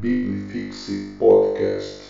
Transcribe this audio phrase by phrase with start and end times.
[0.00, 2.06] Biblifixe Podcast.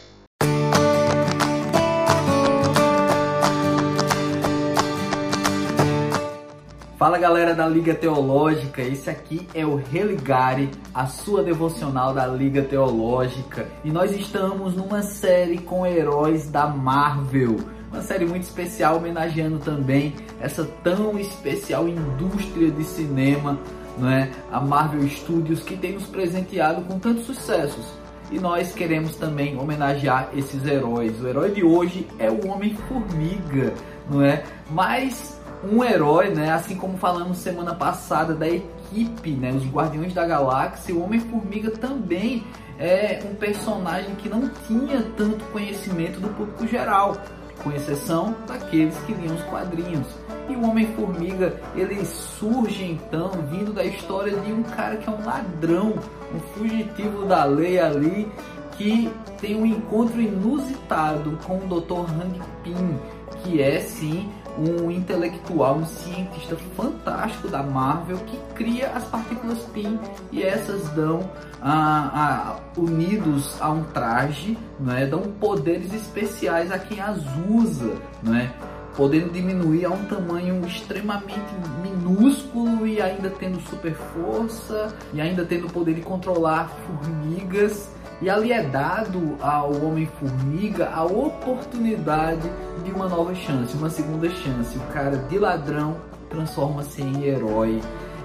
[6.99, 12.61] Fala galera da Liga Teológica, esse aqui é o Religare, a sua devocional da Liga
[12.61, 13.67] Teológica.
[13.83, 17.57] E nós estamos numa série com heróis da Marvel.
[17.91, 23.59] Uma série muito especial, homenageando também essa tão especial indústria de cinema,
[23.97, 24.31] não é?
[24.53, 27.87] A Marvel Studios, que tem nos presenteado com tantos sucessos.
[28.31, 31.19] E nós queremos também homenagear esses heróis.
[31.21, 33.73] O herói de hoje é o Homem-Formiga,
[34.11, 34.45] não é?
[34.71, 36.53] Mas um herói, né?
[36.53, 39.51] Assim como falamos semana passada da equipe, né?
[39.53, 42.45] Os Guardiões da Galáxia, o Homem-Formiga também
[42.79, 47.17] é um personagem que não tinha tanto conhecimento do público geral,
[47.63, 50.07] com exceção daqueles que liam os quadrinhos.
[50.49, 55.25] E o Homem-Formiga, ele surge então vindo da história de um cara que é um
[55.25, 55.95] ladrão,
[56.35, 58.31] um fugitivo da lei ali,
[58.73, 62.11] que tem um encontro inusitado com o Dr.
[62.13, 62.99] Hank Pym,
[63.43, 69.99] que é sim um intelectual, um cientista fantástico da Marvel que cria as partículas PIN
[70.33, 71.31] e essas dão
[71.63, 75.07] a, a, unidos a um traje, não é?
[75.07, 78.53] dão poderes especiais a quem as usa, não é?
[78.97, 85.73] podendo diminuir a um tamanho extremamente minúsculo e ainda tendo super força e ainda tendo
[85.73, 87.89] poder de controlar formigas
[88.21, 92.51] e ali é dado ao Homem-Formiga a oportunidade
[92.85, 94.77] de uma nova chance, uma segunda chance.
[94.77, 95.97] O cara de ladrão
[96.29, 97.81] transforma-se em herói.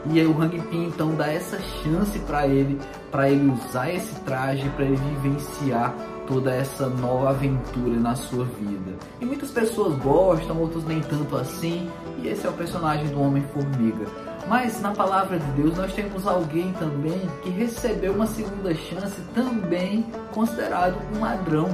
[0.06, 2.78] E aí o Hang Pin então dá essa chance para ele,
[3.10, 5.96] para ele usar esse traje, para ele vivenciar
[6.28, 8.94] toda essa nova aventura na sua vida.
[9.22, 11.90] E muitas pessoas gostam, outros nem tanto assim,
[12.22, 14.06] e esse é o personagem do Homem-Formiga.
[14.48, 20.06] Mas na palavra de Deus nós temos alguém também que recebeu uma segunda chance, também
[20.34, 21.70] considerado um ladrão.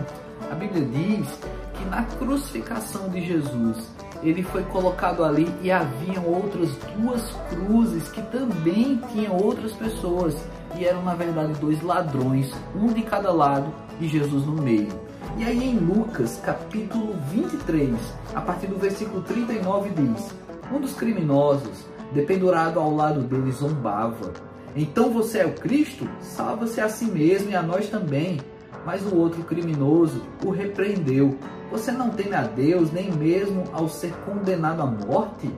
[0.51, 1.27] A Bíblia diz
[1.73, 3.89] que na crucificação de Jesus
[4.21, 10.35] ele foi colocado ali e haviam outras duas cruzes que também tinham outras pessoas
[10.77, 14.89] e eram na verdade dois ladrões, um de cada lado e Jesus no meio.
[15.37, 17.95] E aí em Lucas capítulo 23,
[18.35, 20.33] a partir do versículo 39 diz:
[20.71, 24.33] Um dos criminosos dependurado ao lado dele, zombava.
[24.75, 26.07] Então você é o Cristo?
[26.21, 28.39] Salva-se a si mesmo e a nós também.
[28.85, 31.37] Mas o outro criminoso o repreendeu.
[31.71, 35.51] Você não teme a Deus, nem mesmo ao ser condenado à morte?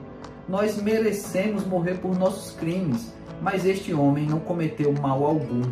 [0.48, 5.62] Nós merecemos morrer por nossos crimes, mas este homem não cometeu mal algum.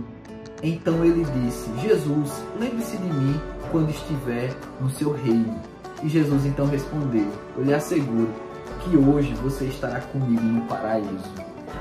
[0.62, 3.40] Então ele disse: Jesus, lembre-se de mim
[3.70, 5.60] quando estiver no seu reino.
[6.02, 7.26] E Jesus então respondeu:
[7.56, 8.28] Eu lhe asseguro
[8.80, 11.30] que hoje você estará comigo no paraíso.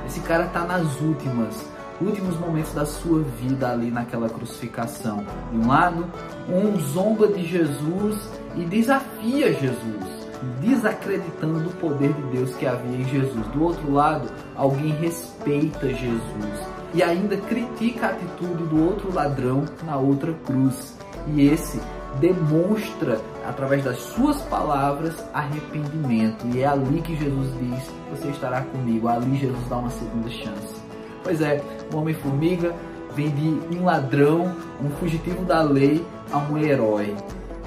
[0.05, 1.65] Esse cara está nas últimas,
[2.01, 5.25] últimos momentos da sua vida ali naquela crucificação.
[5.51, 6.05] De um lado,
[6.47, 10.27] um zomba de Jesus e desafia Jesus,
[10.61, 13.47] desacreditando o poder de Deus que havia em Jesus.
[13.47, 19.97] Do outro lado, alguém respeita Jesus e ainda critica a atitude do outro ladrão na
[19.97, 20.97] outra cruz.
[21.27, 21.79] E esse
[22.19, 26.45] demonstra através das suas palavras arrependimento.
[26.53, 29.07] E é ali que Jesus diz: Você estará comigo.
[29.07, 30.75] Ali Jesus dá uma segunda chance.
[31.23, 31.61] Pois é,
[31.93, 32.73] o Homem-Formiga
[33.15, 37.15] vem de um ladrão, um fugitivo da lei, a um herói.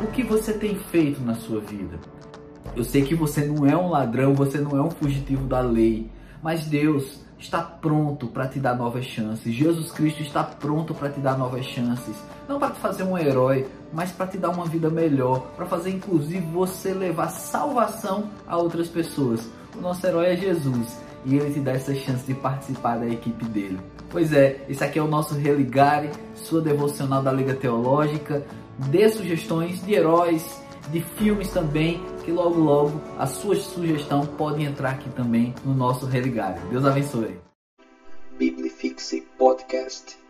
[0.03, 1.99] O que você tem feito na sua vida?
[2.75, 6.11] Eu sei que você não é um ladrão, você não é um fugitivo da lei,
[6.43, 9.53] mas Deus está pronto para te dar novas chances.
[9.53, 12.15] Jesus Cristo está pronto para te dar novas chances.
[12.49, 15.91] Não para te fazer um herói, mas para te dar uma vida melhor, para fazer
[15.91, 19.51] inclusive você levar salvação a outras pessoas.
[19.77, 23.45] O nosso herói é Jesus e ele te dá essa chance de participar da equipe
[23.47, 23.79] dele.
[24.09, 28.45] Pois é, esse aqui é o nosso Religare, sua devocional da Liga Teológica.
[28.89, 34.91] Dê sugestões de heróis, de filmes também, que logo logo a sua sugestão pode entrar
[34.91, 36.61] aqui também no nosso Religare.
[36.71, 37.39] Deus abençoe.
[38.39, 40.22] Biblifixe Podcast.